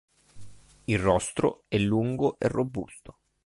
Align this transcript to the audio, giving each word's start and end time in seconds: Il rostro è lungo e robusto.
Il 0.85 0.97
rostro 0.97 1.65
è 1.67 1.77
lungo 1.77 2.39
e 2.39 2.47
robusto. 2.47 3.19